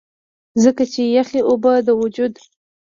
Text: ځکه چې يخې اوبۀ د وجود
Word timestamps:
ځکه 0.63 0.83
چې 0.93 1.01
يخې 1.17 1.39
اوبۀ 1.49 1.73
د 1.85 1.89
وجود 2.01 2.33